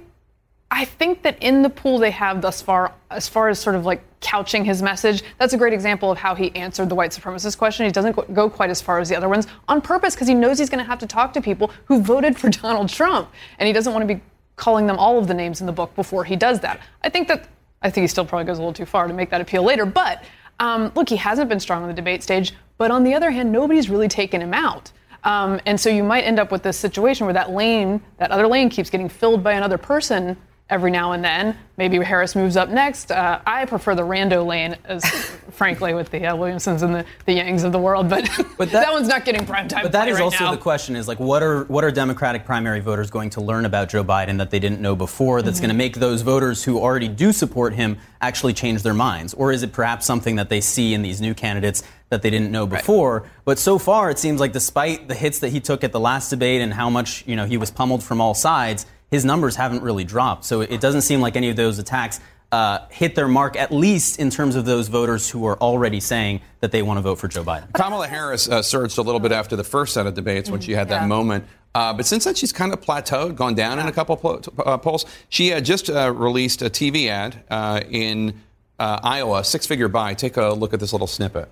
[0.71, 3.85] I think that in the pool they have thus far, as far as sort of
[3.85, 7.59] like couching his message, that's a great example of how he answered the white supremacist
[7.59, 7.87] question.
[7.87, 10.59] He doesn't go quite as far as the other ones on purpose because he knows
[10.59, 13.73] he's going to have to talk to people who voted for Donald Trump, and he
[13.73, 14.21] doesn't want to be
[14.59, 16.81] calling them all of the names in the book before he does that.
[17.03, 17.49] I think that
[17.81, 19.87] I think he still probably goes a little too far to make that appeal later.
[19.87, 20.25] But
[20.59, 22.53] um, look, he hasn't been strong on the debate stage.
[22.77, 24.91] But on the other hand, nobody's really taken him out.
[25.25, 28.47] Um, and so you might end up with this situation where that lane, that other
[28.47, 30.37] lane, keeps getting filled by another person
[30.71, 31.57] every now and then.
[31.77, 33.11] Maybe Harris moves up next.
[33.11, 35.05] Uh, I prefer the rando lane, as
[35.51, 38.09] frankly, with the uh, Williamsons and the, the Yangs of the world.
[38.09, 38.29] But,
[38.59, 39.83] but that, that, one's not getting prime time.
[39.83, 40.51] But that is right also now.
[40.51, 43.89] the question: is like, what are what are Democratic primary voters going to learn about
[43.89, 45.41] Joe Biden that they didn't know before?
[45.41, 45.67] That's mm-hmm.
[45.67, 49.53] going to make those voters who already do support him actually change their minds, or
[49.53, 51.83] is it perhaps something that they see in these new candidates?
[52.11, 53.21] that they didn't know before.
[53.21, 53.31] Right.
[53.45, 56.31] But so far, it seems like despite the hits that he took at the last
[56.31, 59.83] debate and how much you know he was pummeled from all sides, his numbers haven't
[59.83, 60.45] really dropped.
[60.45, 64.19] So it doesn't seem like any of those attacks uh, hit their mark, at least
[64.19, 67.29] in terms of those voters who are already saying that they want to vote for
[67.29, 67.73] Joe Biden.
[67.75, 70.73] Kamala Harris uh, surged a little bit after the first set of debates when she
[70.73, 71.07] had that yeah.
[71.07, 71.45] moment.
[71.75, 73.83] Uh, but since then, she's kind of plateaued, gone down yeah.
[73.83, 75.05] in a couple po- uh, polls.
[75.29, 78.41] She had just uh, released a TV ad uh, in
[78.79, 80.15] Iowa, six figure buy.
[80.15, 81.51] Take a look at this little snippet.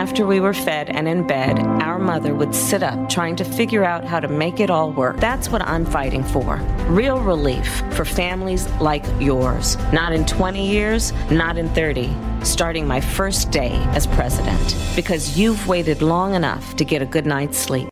[0.00, 3.84] After we were fed and in bed, our mother would sit up trying to figure
[3.84, 5.20] out how to make it all work.
[5.20, 6.56] That's what I'm fighting for.
[6.88, 9.76] Real relief for families like yours.
[9.92, 12.08] Not in 20 years, not in 30.
[12.42, 14.74] Starting my first day as president.
[14.96, 17.89] Because you've waited long enough to get a good night's sleep.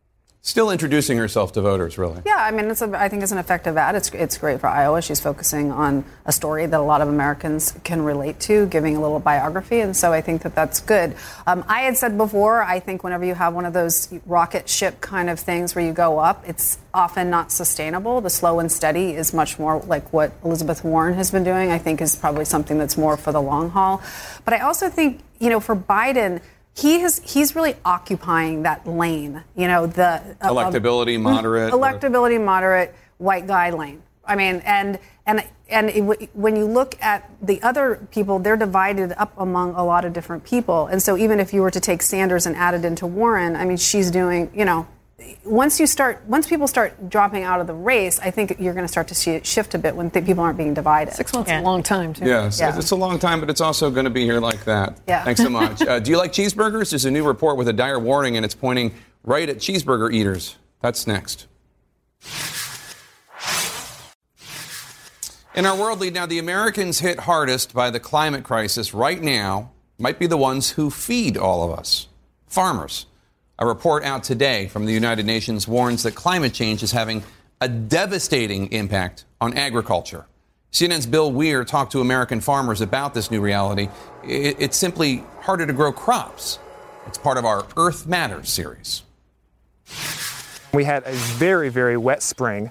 [0.48, 2.22] Still introducing herself to voters, really.
[2.24, 3.94] Yeah, I mean, it's a, I think it's an effective ad.
[3.94, 5.02] It's, it's great for Iowa.
[5.02, 9.00] She's focusing on a story that a lot of Americans can relate to, giving a
[9.02, 11.14] little biography, and so I think that that's good.
[11.46, 15.02] Um, I had said before, I think whenever you have one of those rocket ship
[15.02, 18.22] kind of things where you go up, it's often not sustainable.
[18.22, 21.70] The slow and steady is much more like what Elizabeth Warren has been doing.
[21.70, 24.00] I think is probably something that's more for the long haul.
[24.46, 26.40] But I also think, you know, for Biden
[26.78, 29.42] he has he's really occupying that lane.
[29.56, 34.02] You know, the uh, electability um, moderate, electability moderate white guy lane.
[34.24, 39.12] I mean, and and and it, when you look at the other people, they're divided
[39.12, 40.86] up among a lot of different people.
[40.86, 43.64] And so even if you were to take Sanders and add it into Warren, I
[43.64, 44.86] mean, she's doing, you know,
[45.44, 48.84] once you start, once people start dropping out of the race, I think you're going
[48.84, 51.14] to start to see it shift a bit when th- people aren't being divided.
[51.14, 51.58] Six months yeah.
[51.58, 52.24] is a long time, too.
[52.24, 52.76] Yes, yeah.
[52.76, 54.98] it's a long time, but it's also going to be here like that.
[55.08, 55.24] Yeah.
[55.24, 55.82] Thanks so much.
[55.86, 56.90] uh, do you like cheeseburgers?
[56.90, 60.56] There's a new report with a dire warning, and it's pointing right at cheeseburger eaters.
[60.80, 61.46] That's next.
[65.56, 69.72] In our world lead now, the Americans hit hardest by the climate crisis right now
[69.98, 72.06] might be the ones who feed all of us
[72.46, 73.06] farmers.
[73.60, 77.24] A report out today from the United Nations warns that climate change is having
[77.60, 80.26] a devastating impact on agriculture.
[80.70, 83.88] CNN's Bill Weir talked to American farmers about this new reality.
[84.22, 86.60] It's simply harder to grow crops.
[87.08, 89.02] It's part of our Earth Matters series.
[90.72, 92.70] We had a very, very wet spring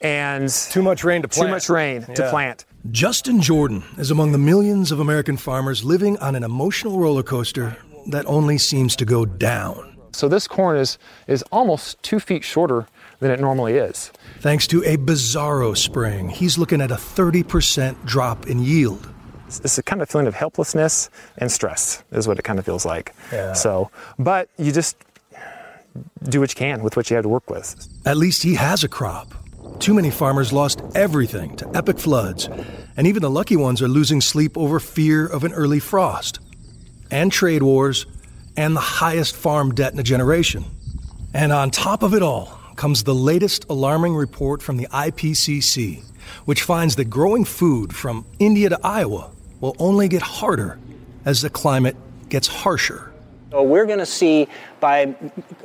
[0.00, 1.48] and too much rain to plant.
[1.48, 2.14] Too much rain yeah.
[2.14, 2.64] to plant.
[2.92, 7.76] Justin Jordan is among the millions of American farmers living on an emotional roller coaster
[8.08, 9.91] that only seems to go down.
[10.12, 12.86] So this corn is, is almost two feet shorter
[13.20, 14.12] than it normally is.
[14.40, 19.08] Thanks to a bizarro spring, he's looking at a 30% drop in yield.
[19.46, 22.86] It's a kind of feeling of helplessness and stress, is what it kind of feels
[22.86, 23.14] like.
[23.32, 23.52] Yeah.
[23.52, 24.96] So, but you just
[26.24, 27.88] do what you can with what you have to work with.
[28.06, 29.34] At least he has a crop.
[29.78, 32.48] Too many farmers lost everything to epic floods,
[32.96, 36.40] and even the lucky ones are losing sleep over fear of an early frost,
[37.10, 38.06] and trade wars,
[38.56, 40.64] and the highest farm debt in a generation.
[41.34, 46.02] And on top of it all comes the latest alarming report from the IPCC,
[46.44, 49.30] which finds that growing food from India to Iowa
[49.60, 50.78] will only get harder
[51.24, 51.96] as the climate
[52.28, 53.12] gets harsher.
[53.52, 54.48] So we're going to see
[54.80, 55.14] by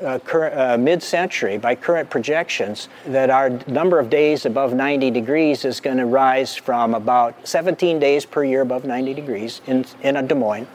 [0.03, 5.79] uh, uh, mid-century, by current projections, that our number of days above 90 degrees is
[5.79, 10.21] going to rise from about 17 days per year above 90 degrees in, in a
[10.21, 10.67] Des Moines.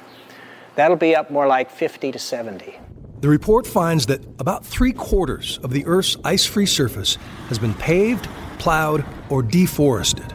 [0.74, 2.78] That'll be up more like 50 to 70.
[3.20, 7.16] The report finds that about three quarters of the Earth's ice free surface
[7.48, 10.34] has been paved, plowed, or deforested.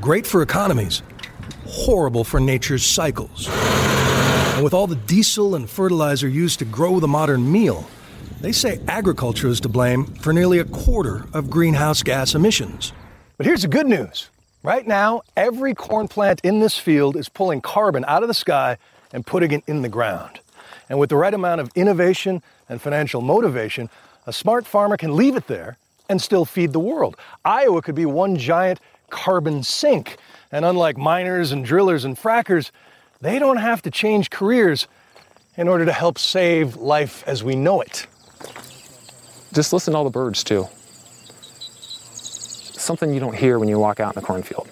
[0.00, 1.02] Great for economies,
[1.66, 3.48] horrible for nature's cycles.
[3.50, 7.88] And with all the diesel and fertilizer used to grow the modern meal,
[8.40, 12.92] they say agriculture is to blame for nearly a quarter of greenhouse gas emissions.
[13.36, 14.28] But here's the good news.
[14.62, 18.78] Right now, every corn plant in this field is pulling carbon out of the sky
[19.12, 20.40] and putting it in the ground.
[20.88, 23.88] And with the right amount of innovation and financial motivation,
[24.26, 27.16] a smart farmer can leave it there and still feed the world.
[27.44, 30.16] Iowa could be one giant carbon sink.
[30.50, 32.70] And unlike miners and drillers and frackers,
[33.20, 34.86] they don't have to change careers
[35.56, 38.06] in order to help save life as we know it.
[39.52, 40.66] Just listen to all the birds, too.
[42.12, 44.68] Something you don't hear when you walk out in a cornfield.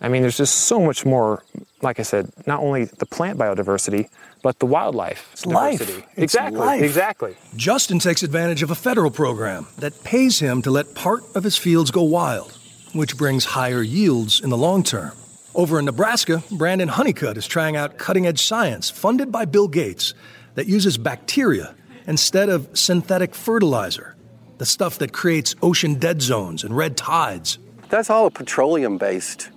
[0.00, 1.42] I mean, there's just so much more,
[1.82, 4.08] like I said, not only the plant biodiversity,
[4.42, 5.94] but the wildlife it's diversity.
[5.94, 6.06] Life.
[6.12, 6.60] It's exactly.
[6.60, 6.82] Life.
[6.82, 7.36] Exactly.
[7.56, 11.56] Justin takes advantage of a federal program that pays him to let part of his
[11.56, 12.52] fields go wild,
[12.92, 15.12] which brings higher yields in the long term.
[15.54, 20.14] Over in Nebraska, Brandon Honeycutt is trying out cutting edge science funded by Bill Gates
[20.54, 21.74] that uses bacteria
[22.06, 24.14] instead of synthetic fertilizer,
[24.58, 27.58] the stuff that creates ocean dead zones and red tides.
[27.88, 29.50] That's all a petroleum based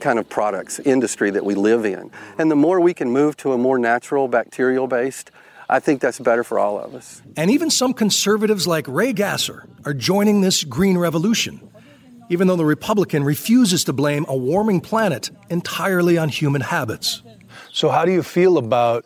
[0.00, 2.10] kind of products industry that we live in.
[2.38, 5.30] And the more we can move to a more natural, bacterial based,
[5.68, 7.22] I think that's better for all of us.
[7.36, 11.60] And even some conservatives like Ray Gasser are joining this green revolution,
[12.30, 17.22] even though the Republican refuses to blame a warming planet entirely on human habits.
[17.72, 19.04] So, how do you feel about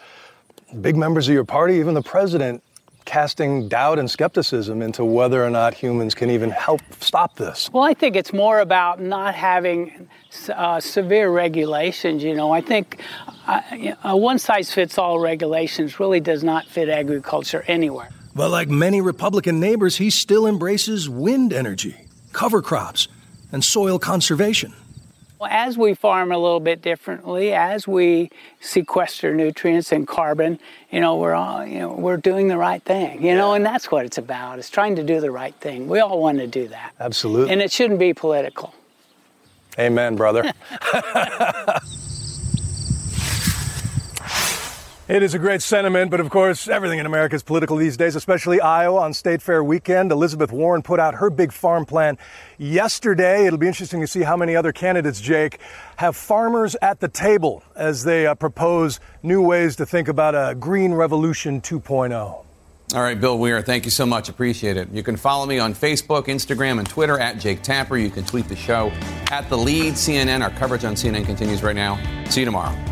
[0.80, 2.62] big members of your party, even the president,
[3.04, 7.70] casting doubt and skepticism into whether or not humans can even help stop this?
[7.72, 10.08] Well, I think it's more about not having
[10.48, 12.22] uh, severe regulations.
[12.22, 13.00] You know, I think
[13.46, 18.08] uh, one size fits all regulations really does not fit agriculture anywhere.
[18.34, 21.96] But like many Republican neighbors, he still embraces wind energy,
[22.32, 23.08] cover crops,
[23.52, 24.72] and soil conservation.
[25.48, 28.30] As we farm a little bit differently, as we
[28.60, 30.58] sequester nutrients and carbon,
[30.90, 33.90] you know, we're all, you know, we're doing the right thing, you know, and that's
[33.90, 34.58] what it's about.
[34.58, 35.88] It's trying to do the right thing.
[35.88, 36.92] We all want to do that.
[37.00, 37.52] Absolutely.
[37.52, 38.74] And it shouldn't be political.
[39.78, 40.52] Amen, brother.
[45.12, 48.16] It is a great sentiment, but of course, everything in America is political these days,
[48.16, 50.10] especially Iowa on State Fair weekend.
[50.10, 52.16] Elizabeth Warren put out her big farm plan
[52.56, 53.44] yesterday.
[53.44, 55.60] It'll be interesting to see how many other candidates, Jake,
[55.96, 60.54] have farmers at the table as they uh, propose new ways to think about a
[60.54, 62.14] green revolution 2.0.
[62.14, 62.46] All
[62.94, 64.30] right, Bill Weir, thank you so much.
[64.30, 64.88] Appreciate it.
[64.92, 67.98] You can follow me on Facebook, Instagram, and Twitter at Jake Tapper.
[67.98, 68.90] You can tweet the show
[69.30, 70.42] at The Lead CNN.
[70.42, 71.98] Our coverage on CNN continues right now.
[72.30, 72.91] See you tomorrow.